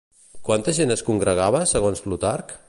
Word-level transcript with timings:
Quanta 0.47 0.73
gent 0.77 0.93
es 0.95 1.05
congregava 1.11 1.63
segons 1.75 2.03
Plutarc? 2.07 2.57